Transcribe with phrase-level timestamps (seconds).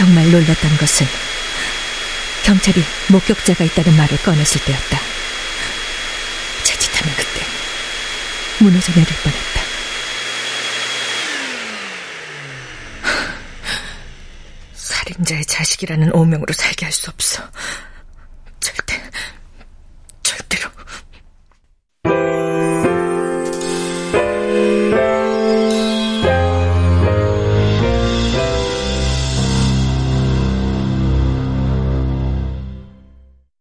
[0.00, 1.06] 정말 놀랐던 것은
[2.42, 4.98] 경찰이 목격자가 있다는 말을 꺼냈을 때였다.
[6.62, 7.44] 자칫하면 그때
[8.60, 9.60] 무너져 내릴 뻔했다.
[14.72, 17.42] 살인자의 자식이라는 오명으로 살게 할 수 없어.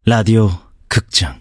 [0.09, 0.49] 라디오
[0.87, 1.39] 극장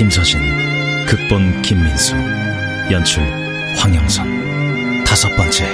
[0.00, 0.40] 김서진
[1.06, 2.14] 극본 김민수
[2.90, 3.22] 연출
[3.76, 5.04] 황영선.
[5.04, 5.66] 다섯 번째.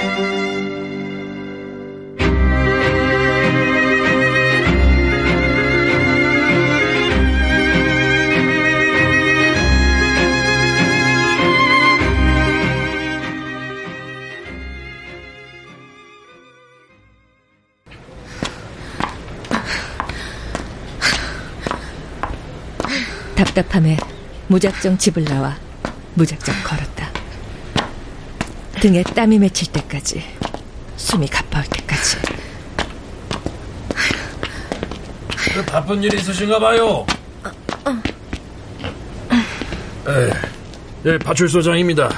[23.37, 24.16] 답답함에
[24.47, 25.55] 무작정 집을 나와
[26.15, 27.11] 무작정 걸었다.
[28.79, 30.23] 등에 땀이 맺힐 때까지,
[30.95, 32.17] 숨이 가빠올 때까지.
[35.53, 37.05] 그 바쁜 일 있으신가 봐요.
[40.07, 40.29] 에,
[41.03, 42.09] 네, 파출소장입니다.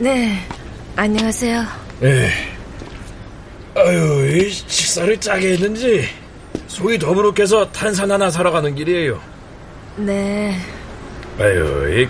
[0.00, 0.38] 네,
[0.96, 1.64] 안녕하세요.
[2.02, 2.30] 에,
[3.76, 6.08] 아유, 이 식사를 짜게 했는지
[6.66, 9.20] 속이 더부룩해서 탄산 하나 사러 가는 길이에요.
[9.96, 10.60] 네,
[11.38, 12.08] 아유, 이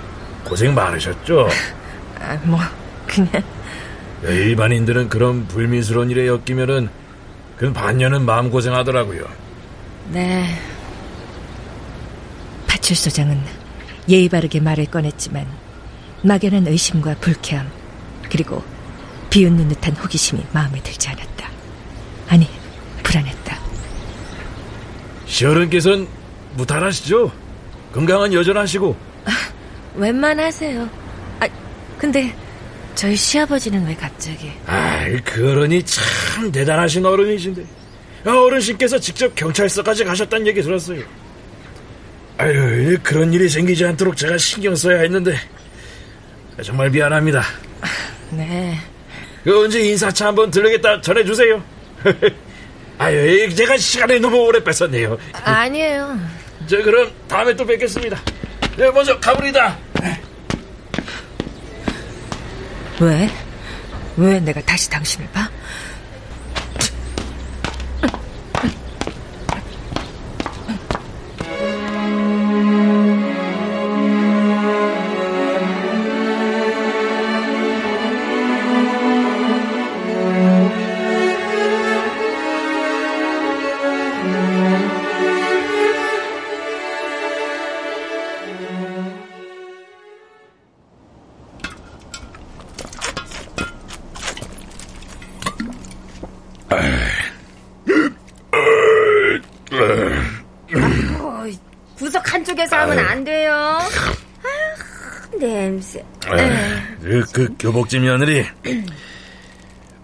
[0.49, 1.49] 고생 많으셨죠?
[2.21, 2.59] 아, 뭐,
[3.07, 3.31] 그냥.
[4.23, 6.89] 일반인들은 그런 불미스러운 일에 엮이면은
[7.57, 9.25] 그 반년은 마음고생 하더라고요.
[10.11, 10.59] 네.
[12.67, 13.41] 파출소장은
[14.09, 15.47] 예의 바르게 말을 꺼냈지만
[16.23, 17.71] 막연한 의심과 불쾌함
[18.31, 18.65] 그리고
[19.31, 21.49] 비웃는 듯한 호기심이 마음에 들지 않았다.
[22.29, 22.49] 아니,
[23.03, 23.59] 불안했다.
[25.27, 26.09] 시어른께서는
[26.55, 27.31] 무탈하시죠?
[27.93, 28.97] 건강은 여전하시고
[29.99, 30.89] 웬만하세요.
[31.41, 31.49] 아,
[31.99, 32.33] 근데
[32.95, 34.53] 저희 시아버지는 왜 갑자기?
[34.67, 37.65] 아이, 그 어른이 참 대단하신 어른이신데.
[38.25, 41.03] 아, 어르신께서 직접 경찰서까지 가셨다는 얘기 들었어요.
[42.39, 45.37] 아유, 그런 일이 생기지 않도록 제가 신경 써야 했는데.
[46.63, 47.43] 정말 미안합니다.
[48.31, 48.79] 네.
[49.45, 51.63] 그 언제 인사차 한번 들르겠다 전해주세요.
[52.99, 55.19] 아유, 제가 시간을 너무 오래 뺏었네요.
[55.33, 56.19] 아니에요.
[56.67, 58.21] 저 그럼 다음에 또 뵙겠습니다.
[58.77, 59.77] 네, 먼저 가버리다.
[63.01, 63.31] 왜?
[64.17, 65.49] 왜 내가 다시 당신을 봐?
[102.81, 103.53] 하면 안 돼요.
[103.53, 106.05] 아휴, 냄새.
[107.01, 108.45] 그, 그 교복집 며느리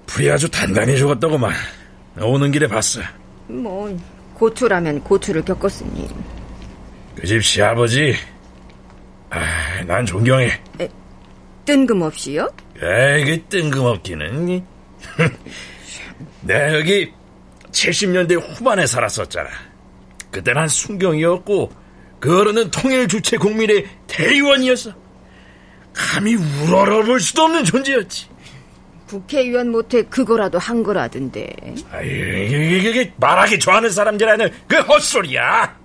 [0.07, 1.53] 불이 아주 단단히 죽었다고만
[2.21, 3.01] 오는 길에 봤어.
[3.49, 3.97] 뭐
[4.35, 6.09] 고투라면 고투를 겪었으니
[7.17, 8.15] 그 집 시아버지
[9.31, 10.61] 아, 난 존경해.
[11.65, 12.51] 뜬금없이요?
[12.83, 14.65] 에이, 그 뜬금없기는.
[16.43, 17.13] 내가 여기
[17.73, 19.49] 70년대 후반에 살았었잖아.
[20.31, 21.73] 그때 난 순경이었고,
[22.25, 24.95] 그 어른은 통일 주체 국민의 대의원이었어.
[25.93, 28.29] 감히 우러러볼 수도 없는 존재였지.
[29.07, 31.55] 국회의원 못해 그거라도 한 거라던데.
[32.03, 35.79] 이게, 말하기 좋아하는 사람들 하는 그 헛소리야.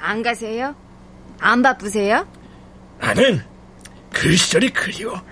[0.00, 0.74] 안 가세요?
[1.38, 2.26] 안 바쁘세요?
[2.98, 3.40] 나는
[4.12, 5.22] 그 시절이 그리워.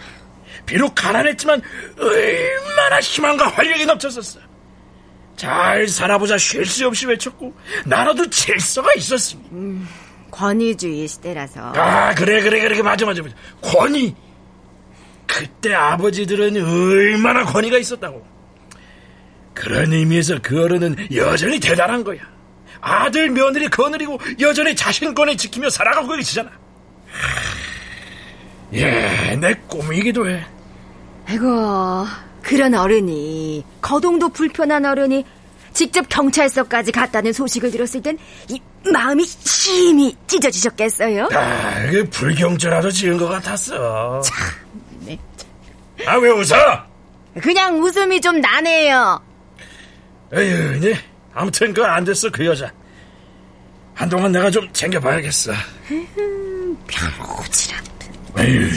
[0.65, 1.61] 비록 가난했지만
[1.99, 4.39] 얼마나 희망과 활력이 넘쳤었어.
[5.35, 7.53] 잘 살아보자 쉴 새 없이 외쳤고
[7.85, 9.43] 나라도 질서가 있었으니.
[10.35, 11.61] 권위주의 시대라서.
[11.77, 13.35] 아 그래 그래 그래 맞아 맞아 맞아.
[13.63, 14.15] 권위.
[15.27, 18.27] 그때 아버지들은 얼마나 권위가 있었다고.
[19.55, 22.21] 그런 의미에서 그 어른은 여전히 대단한 거야.
[22.81, 26.51] 아들 며느리 거느리고 여전히 자신권을 지키며 살아가고 계시잖아.
[28.75, 30.45] 예, 내 꿈이기도 해.
[31.27, 32.07] 아이고,
[32.43, 35.25] 그런 어른이, 거동도 불편한 어른이
[35.75, 38.17] 직접 경찰서까지 갔다는 소식을 들었을 땐
[38.49, 38.61] 이
[38.93, 41.29] 마음이 심히 찢어지셨겠어요?
[41.33, 44.21] 아, 그 불경죄라도 지은 것 같았어.
[44.21, 44.37] 참,
[45.01, 45.19] 네.
[46.07, 46.55] 아, 왜 웃어?
[47.41, 49.21] 그냥 웃음이 좀 나네요.
[50.35, 50.95] 에휴, 네.
[51.35, 52.71] 아무튼 그 안 됐어, 그 여자.
[53.95, 55.53] 한동안 내가 좀 챙겨봐야겠어.
[55.91, 57.79] 음, 별로지라.
[58.39, 58.69] 에휴.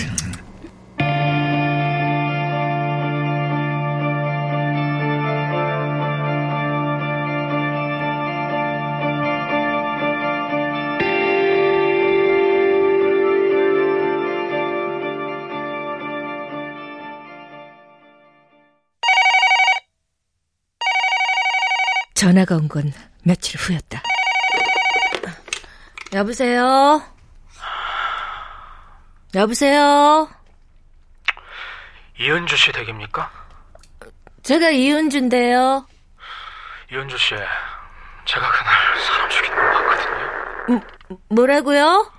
[22.17, 22.91] 전화가 온 건
[23.23, 24.01] 며칠 후였다.
[26.13, 27.01] 여보세요?
[29.35, 30.27] 여보세요?
[32.19, 33.29] 이은주 씨 댁입니까?
[34.41, 35.85] 제가 이은주인데요.
[36.91, 37.35] 이은주 씨,
[38.25, 40.81] 제가 그날 사람 죽인 걸 봤거든요.
[41.29, 42.11] 뭐라고요?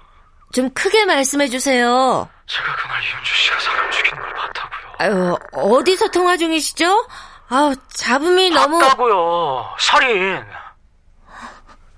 [0.53, 2.29] 좀 크게 말씀해 주세요.
[2.47, 4.95] 제가 그날 이은주 씨가 사람 죽인 걸 봤다고요.
[4.99, 7.09] 아유, 어디서 통화 중이시죠?
[7.51, 8.79] 아우, 잡음이 너무...
[8.79, 9.77] 봤다고요.
[9.79, 10.45] 살인.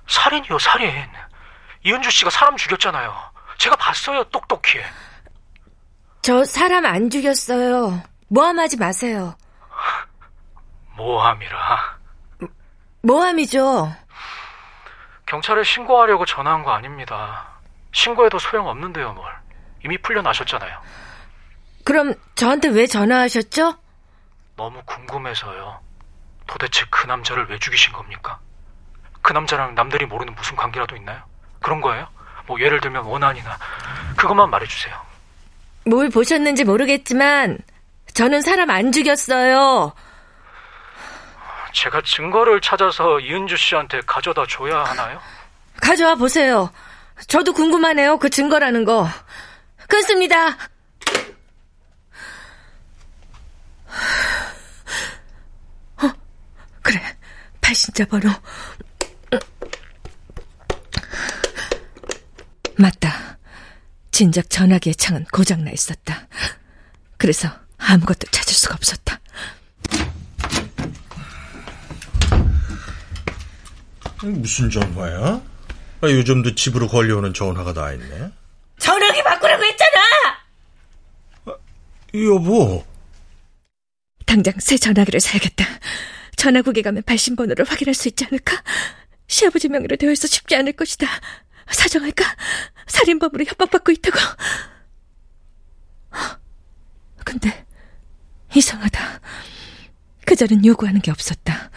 [0.09, 1.09] 살인이요, 살인.
[1.85, 3.15] 이은주 씨가 사람 죽였잖아요.
[3.59, 4.81] 제가 봤어요, 똑똑히.
[6.23, 8.03] 저 사람 안 죽였어요.
[8.29, 9.37] 모함하지 마세요.
[10.97, 11.99] 모함이라.
[13.03, 13.93] 모함이죠.
[15.27, 17.49] 경찰에 신고하려고 전화한 거 아닙니다.
[17.93, 19.33] 신고해도 소용없는데요, 뭘.
[19.85, 20.79] 이미 풀려나셨잖아요.
[21.85, 23.77] 그럼 저한테 왜 전화하셨죠?
[24.61, 25.81] 너무 궁금해서요.
[26.47, 28.39] 도대체 그 남자를 왜 죽이신 겁니까?
[29.23, 31.23] 그 남자랑 남들이 모르는 무슨 관계라도 있나요?
[31.63, 32.07] 그런 거예요?
[32.47, 33.57] 뭐 예를 들면 원한이나
[34.17, 34.95] 그것만 말해주세요.
[35.87, 37.57] 뭘 보셨는지 모르겠지만
[38.13, 39.95] 저는 사람 안 죽였어요.
[41.73, 45.23] 제가 증거를 찾아서 이은주 씨한테 가져다 줘야 하나요?
[45.81, 46.71] 가져와 보세요.
[47.29, 48.19] 저도 궁금하네요.
[48.19, 49.09] 그 증거라는 거.
[49.89, 50.59] 끊습니다.
[56.91, 57.01] 그래.
[57.61, 58.29] 발신자 번호.
[62.77, 63.39] 맞다.
[64.11, 66.27] 진작 전화기의 창은 고장나 있었다.
[67.17, 67.49] 그래서
[67.79, 69.21] 아무것도 찾을 수가 없었다.
[74.23, 75.41] 무슨 전화야?
[76.03, 78.33] 아, 요즘도 집으로 걸려오는 전화가 다 있네.
[78.79, 80.01] 전화기 바꾸라고 했잖아!
[82.15, 82.85] 여보.
[84.27, 85.65] 당장 새 전화기를 사야겠다.
[86.41, 88.63] 전화국에 가면 발신번호를 확인할 수 있지 않을까?
[89.27, 91.07] 시아버지 명의로 되어 있어 쉽지 않을 것이다.
[91.71, 92.25] 사정할까?
[92.87, 94.19] 살인범으로 협박받고 있다고.
[97.27, 97.67] 근데
[98.55, 99.21] 이상하다.
[100.25, 101.71] 그자는 요구하는 게 없었다.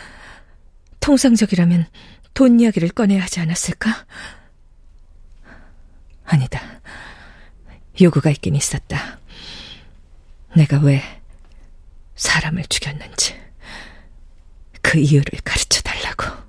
[1.02, 1.86] 통상적이라면
[2.34, 4.06] 돈 이야기를 꺼내야 하지 않았을까?
[6.24, 6.62] 아니다.
[8.00, 9.20] 요구가 있긴 있었다.
[10.56, 11.04] 내가 왜
[12.16, 13.43] 사람을 죽였는지
[14.84, 16.44] 그 이유를 가르쳐 달라고.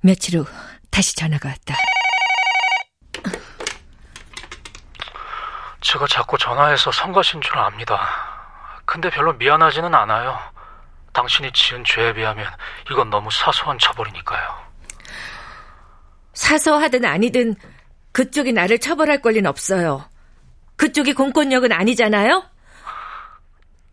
[0.00, 0.46] 며칠 후
[0.90, 1.76] 다시 전화가 왔다.
[5.98, 7.98] 제가 자꾸 전화해서 성가신 줄 압니다.
[8.84, 10.38] 근데 별로 미안하지는 않아요.
[11.12, 12.46] 당신이 지은 죄에 비하면
[12.88, 14.68] 이건 너무 사소한 처벌이니까요.
[16.34, 17.56] 사소하든 아니든
[18.12, 20.08] 그쪽이 나를 처벌할 권리는 없어요.
[20.76, 22.44] 그쪽이 공권력은 아니잖아요?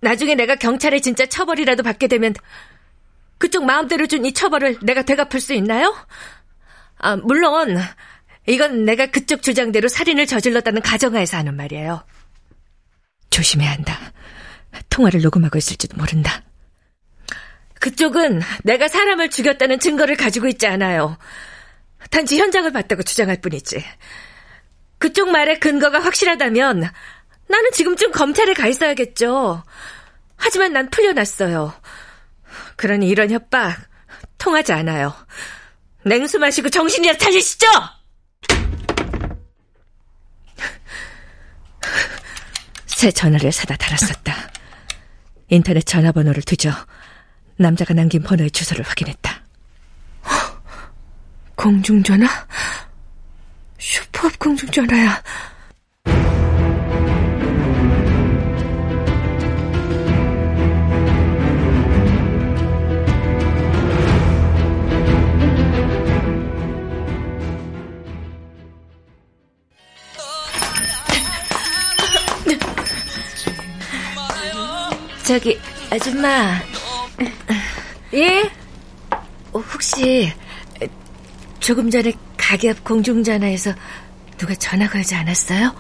[0.02, 2.36] 나중에 내가 경찰에 진짜 처벌이라도 받게 되면
[3.40, 5.96] 그쪽 마음대로 준 이 처벌을 내가 되갚을 수 있나요?
[7.00, 7.80] 아, 물론
[8.48, 12.06] 이건 내가 그쪽 주장대로 살인을 저질렀다는 가정하에서 하는 말이에요.
[13.30, 14.00] 조심해야 한다.
[14.90, 16.44] 통화를 녹음하고 있을지도 모른다.
[17.80, 21.18] 그쪽은 내가 사람을 죽였다는 증거를 가지고 있지 않아요.
[22.10, 23.84] 단지 현장을 봤다고 주장할 뿐이지.
[24.98, 26.90] 그쪽 말에 근거가 확실하다면
[27.48, 29.64] 나는 지금쯤 검찰에 가 있어야겠죠.
[30.38, 31.74] 하지만 난 풀려났어요.
[32.76, 33.78] 그러니 이런 협박
[34.38, 35.14] 통하지 않아요.
[36.04, 37.68] 냉수 마시고 정신이나 차리시죠!
[42.96, 44.34] 새 전화를 사다 달았었다.
[45.50, 46.72] 인터넷 전화번호를 뒤져
[47.58, 49.44] 남자가 남긴 번호의 주소를 확인했다.
[51.56, 52.26] 공중전화?
[53.78, 55.22] 슈퍼업 공중전화야.
[75.26, 76.54] 저기 아줌마
[78.14, 78.44] 예?
[79.52, 80.32] 어, 혹시
[81.60, 83.74] 조금 전에 가게 앞 공중전화에서
[84.38, 85.76] 누가 전화 걸지 않았어요?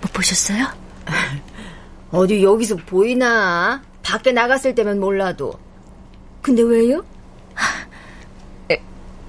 [0.00, 0.68] 못 보셨어요?
[2.12, 3.82] 어디 여기서 보이나?
[4.04, 5.58] 밖에 나갔을 때면 몰라도.
[6.40, 7.04] 근데 왜요?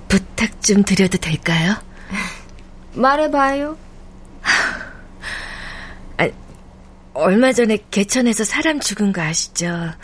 [0.08, 1.76] 부탁 좀 드려도 될까요?
[2.94, 3.76] 말해봐요.
[6.18, 6.30] 아,
[7.18, 9.68] 얼마 전에 개천에서 사람 죽은 거 아시죠?
[9.68, 9.96] 아,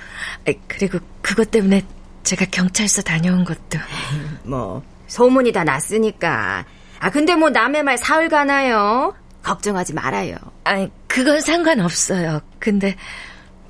[0.67, 1.85] 그리고 그것 때문에
[2.23, 3.79] 제가 경찰서 다녀온 것도.
[4.43, 6.65] 뭐 소문이 다 났으니까.
[6.99, 9.15] 아 근데 뭐 남의 말 사흘 가나요?
[9.43, 10.35] 걱정하지 말아요.
[10.63, 12.41] 아니, 그건 상관없어요.
[12.59, 12.95] 근데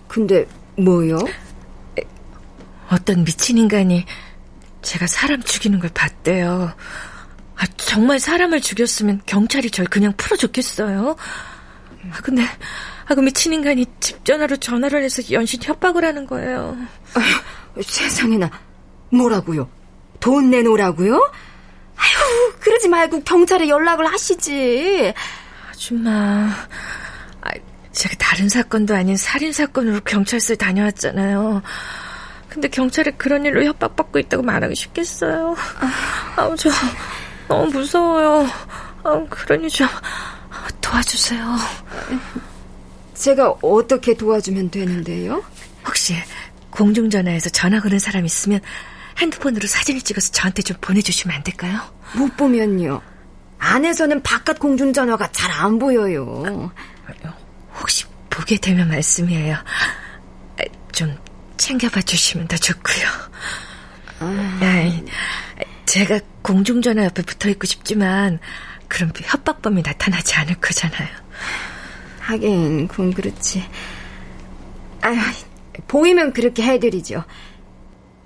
[0.08, 0.46] 근데
[0.78, 1.18] 뭐요?
[2.90, 4.06] 어떤 미친 인간이
[4.84, 6.74] 제가 사람 죽이는 걸 봤대요.
[7.56, 11.16] 아, 정말 사람을 죽였으면 경찰이 절 그냥 풀어줬겠어요?
[12.12, 12.44] 아, 근데,
[13.06, 16.78] 아, 그 미친 인간이 집 전화로 전화를 해서 연신 협박을 하는 거예요.
[17.82, 18.50] 세상에나
[19.12, 19.70] 뭐라고요?
[20.20, 21.16] 돈 내놓으라고요?
[21.96, 25.14] 아휴 그러지 말고 경찰에 연락을 하시지.
[25.70, 26.50] 아줌마,
[27.42, 27.50] 아,
[27.92, 31.62] 제가 다른 사건도 아닌 살인 사건으로 경찰서에 다녀왔잖아요.
[32.48, 35.56] 근데 경찰에 그런 일로 협박받고 있다고 말하기 쉽겠어요.
[36.36, 36.70] 아우 저
[37.48, 38.48] 너무 무서워요.
[39.04, 39.88] 아, 그러니 좀
[40.82, 41.44] 도와주세요.
[43.24, 45.42] 제가 어떻게 도와주면 되는데요?
[45.88, 46.14] 혹시
[46.72, 48.60] 공중전화에서 전화 거는 사람 있으면
[49.18, 51.80] 핸드폰으로 사진을 찍어서 저한테 좀 보내주시면 안 될까요?
[52.18, 53.02] 못 보면요.
[53.60, 56.70] 안에서는 바깥 공중전화가 잘 안 보여요.
[57.80, 59.56] 혹시 보게 되면 말씀이에요.
[59.56, 61.18] 아, 좀
[61.56, 63.08] 챙겨봐 주시면 더 좋고요.
[64.20, 65.02] 아,
[65.86, 68.40] 제가 공중전화 옆에 붙어 있고 싶지만
[68.90, 71.08] 그럼 협박범이 나타나지 않을 거잖아요.
[72.24, 73.64] 하긴 그건 그렇지.
[75.02, 75.18] 아휴,
[75.88, 77.24] 보이면 그렇게 해드리죠.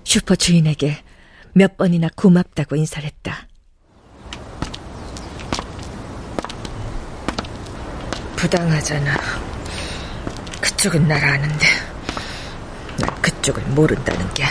[0.04, 1.04] 슈퍼 주인에게
[1.54, 3.48] 몇 번이나 고맙다고 인사를 했다.
[8.36, 9.18] 부당하잖아.
[10.62, 11.66] 그쪽은 날 아는데
[13.00, 14.44] 난 그쪽을 모른다는 게.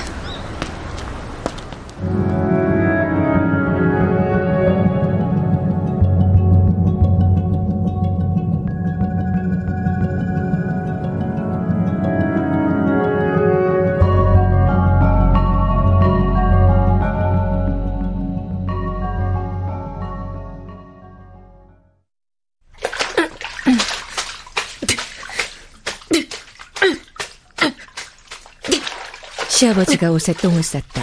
[29.56, 31.02] 시아버지가 옷에 똥을 쌌다.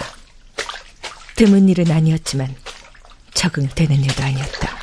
[1.35, 2.55] 드문 일은 아니었지만
[3.33, 4.77] 적응되는 일도 아니었다.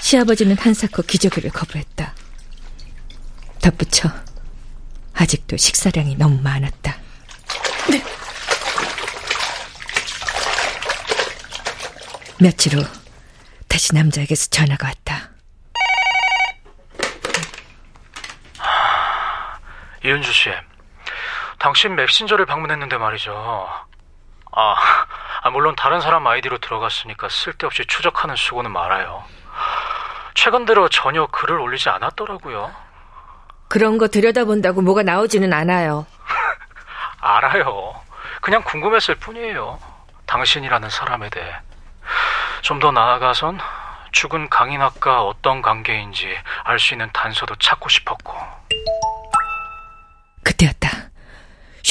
[0.00, 2.14] 시아버지는 한사코 기저귀를 거부했다.
[3.60, 4.08] 덧붙여
[5.14, 6.96] 아직도 식사량이 너무 많았다.
[12.38, 12.86] 며칠 후
[13.66, 15.03] 다시 남자에게서 전화가 왔다.
[20.04, 20.52] 이은주 씨,
[21.58, 23.68] 당신 메신저를 방문했는데 말이죠.
[24.52, 24.74] 아,
[25.42, 29.24] 아, 물론 다른 사람 아이디로 들어갔으니까 쓸데없이 추적하는 수고는 말아요.
[30.34, 32.70] 최근 들어 전혀 글을 올리지 않았더라고요.
[33.68, 36.06] 그런 거 들여다본다고 뭐가 나오지는 않아요.
[37.20, 37.94] 알아요.
[38.42, 39.78] 그냥 궁금했을 뿐이에요.
[40.26, 41.50] 당신이라는 사람에 대해.
[42.62, 43.58] 좀 더 나아가선
[44.12, 46.34] 죽은 강인학과 어떤 관계인지
[46.64, 48.34] 알 수 있는 단서도 찾고 싶었고.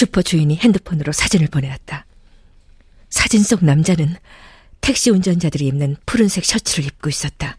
[0.03, 2.05] 슈퍼 주인이 핸드폰으로 사진을 보내왔다.
[3.09, 4.17] 사진 속 남자는
[4.81, 7.57] 택시 운전자들이 입는 푸른색 셔츠를 입고 있었다.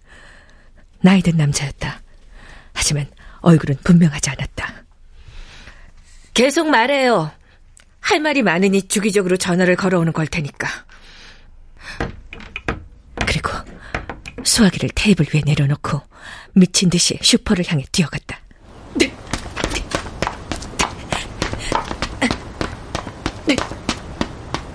[1.00, 2.02] 나이 든 남자였다.
[2.74, 3.06] 하지만
[3.40, 4.84] 얼굴은 분명하지 않았다.
[6.34, 7.32] 계속 말해요.
[8.00, 10.68] 할 말이 많으니 주기적으로 전화를 걸어오는 걸 테니까.
[13.26, 13.52] 그리고
[14.44, 16.02] 수화기를 테이블 위에 내려놓고
[16.52, 18.43] 미친 듯이 슈퍼를 향해 뛰어갔다.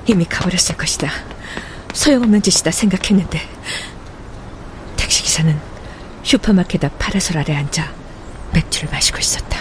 [0.10, 1.12] 이미 가버렸을 것이다.
[1.94, 3.39] 소용없는 짓이다 생각했는데
[4.98, 5.56] 택시기사는
[6.24, 7.94] 슈퍼마켓 앞 파라솔 아래 앉아
[8.54, 9.60] 맥주를 마시고 있었다.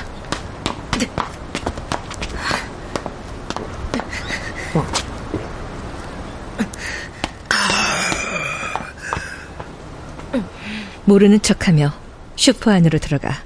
[11.04, 11.92] 모르는 척하며
[12.36, 13.42] 슈퍼 안으로 들어가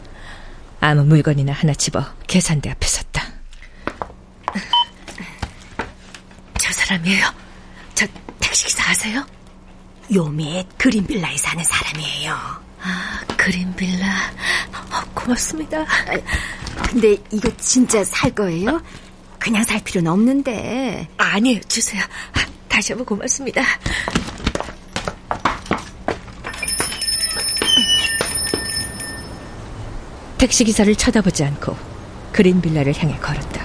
[0.80, 3.22] 아무 물건이나 하나 집어 계산대 앞에 섰다.
[6.58, 7.26] 저 사람이에요.
[7.94, 8.06] 저
[8.40, 9.26] 택시기사 아세요?
[10.12, 12.32] 요미의 그린빌라에 사는 사람이에요.
[12.82, 14.06] 아, 그린빌라.
[14.92, 15.84] 어, 고맙습니다.
[16.88, 18.80] 근데 이거 진짜 살 거예요?
[19.38, 21.08] 그냥 살 필요는 없는데.
[21.16, 22.02] 아니에요, 주세요.
[22.68, 23.62] 다시 한번 고맙습니다.
[30.38, 31.76] 택시기사를 쳐다보지 않고
[32.32, 33.61] 그린빌라를 향해 걸었다.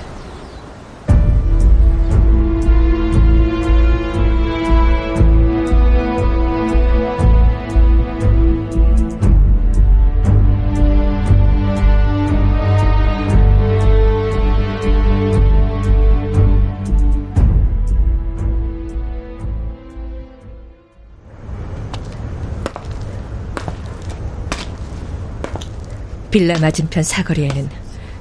[26.38, 27.67] 빌라 맞은편 사거리에는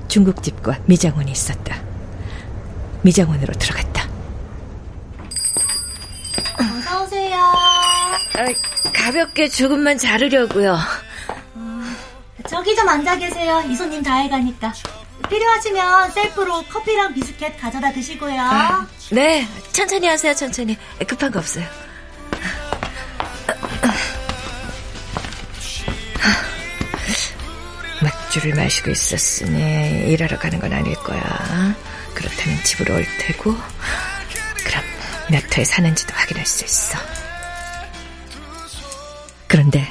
[0.08, 1.76] 중국집과 미장원이 있었다.
[3.02, 4.08] 미장원으로 들어갔다.
[6.58, 7.36] 어서 오세요.
[7.36, 8.46] 아,
[8.94, 10.78] 가볍게 조금만 자르려고요.
[12.48, 13.62] 저기 좀 앉아 계세요.
[13.68, 14.72] 이 손님 다 해가니까.
[15.28, 18.40] 필요하시면 셀프로 커피랑 비스켓 가져다 드시고요.
[18.40, 20.78] 아, 네, 천천히 하세요, 천천히.
[21.06, 21.66] 급한 거 없어요.
[28.36, 31.22] 맥주를 마시고 있었으니 일하러 가는 건 아닐 거야.
[32.14, 33.54] 그렇다면 집으로 올 테고,
[34.64, 34.84] 그럼
[35.30, 36.98] 몇 호에 사는지도 확인할 수 있어.
[39.46, 39.86] 그런데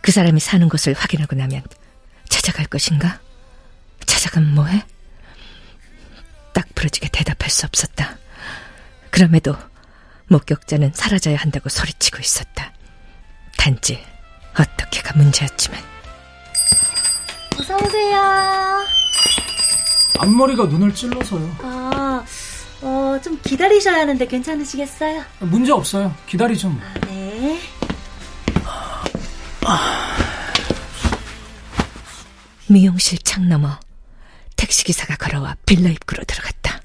[0.00, 1.62] 그 사람이 사는 곳을 확인하고 나면
[2.28, 3.20] 찾아갈 것인가?
[4.06, 4.84] 찾아가면 뭐해?
[6.52, 8.16] 딱 부러지게 대답할 수 없었다.
[9.10, 9.56] 그럼에도
[10.28, 12.72] 목격자는 사라져야 한다고 소리치고 있었다.
[13.56, 14.02] 단지
[14.58, 15.91] 어떻게가 문제였지만.
[17.62, 18.20] 어서 오세요.
[20.18, 21.56] 앞머리가 눈을 찔러서요.
[21.62, 22.24] 아,
[22.80, 25.22] 어, 좀 기다리셔야 하는데 괜찮으시겠어요?
[25.38, 26.12] 문제 없어요.
[26.26, 26.70] 기다리죠.
[26.70, 26.80] 뭐.
[27.06, 27.60] 네.
[32.66, 33.78] 미용실 창 너머
[34.56, 36.80] 택시기사가 걸어와 빌라 입구로 들어갔다.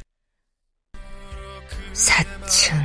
[1.94, 2.76] 4층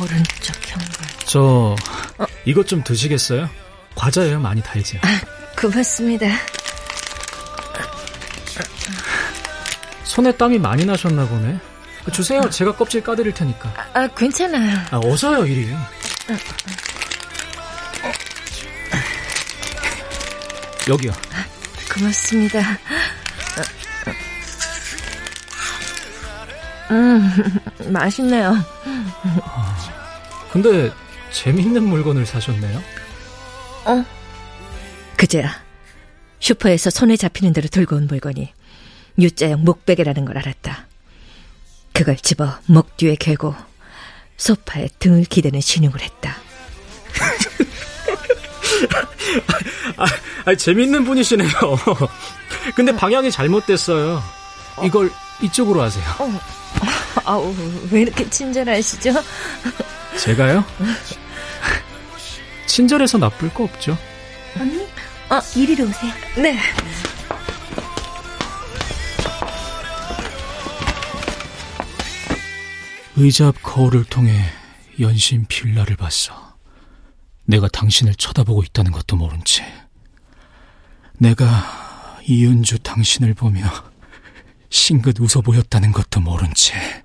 [0.00, 1.08] 오른쪽 현관.
[1.26, 1.76] 저
[2.46, 3.50] 이것 좀 드시겠어요?
[3.94, 4.40] 과자예요.
[4.40, 5.00] 많이 달지요.
[5.04, 6.26] 아, 고맙습니다.
[10.04, 11.58] 손에 땀이 많이 나셨나 보네.
[12.12, 12.40] 주세요.
[12.48, 13.72] 제가 껍질 까드릴 테니까.
[13.92, 14.78] 아, 괜찮아요.
[14.90, 15.74] 아, 어서요, 이리.
[20.88, 21.12] 여기요.
[21.92, 22.60] 고맙습니다.
[26.90, 28.56] 음, 맛있네요.
[30.50, 30.90] 근데
[31.30, 32.82] 재밌는 물건을 사셨네요.
[33.84, 34.17] 어?
[35.18, 35.52] 그제야
[36.38, 38.52] 슈퍼에서 손에 잡히는 대로 들고 온 물건이
[39.18, 40.86] U자형 목베개라는 걸 알았다.
[41.92, 43.56] 그걸 집어 목 뒤에 개고
[44.36, 46.36] 소파에 등을 기대는 신용을 했다.
[49.96, 50.06] 아,
[50.44, 51.50] 아, 재밌는 분이시네요.
[52.76, 54.22] 근데 방향이 잘못됐어요.
[54.84, 55.10] 이걸
[55.42, 56.04] 이쪽으로 하세요.
[56.20, 56.40] 어,
[57.24, 57.52] 아우,
[57.90, 59.12] 왜 이렇게 친절하시죠?
[60.16, 60.64] 제가요?
[62.66, 63.98] 친절해서 나쁠 거 없죠.
[65.30, 66.12] 어, 이리로 오세요.
[66.36, 66.58] 네.
[73.16, 74.42] 의자 앞 거울을 통해
[75.00, 76.56] 연신 빌라를 봤어.
[77.44, 79.64] 내가 당신을 쳐다보고 있다는 것도 모른 채.
[81.18, 83.66] 내가 이은주 당신을 보며
[84.70, 87.04] 싱긋 웃어 보였다는 것도 모른 채.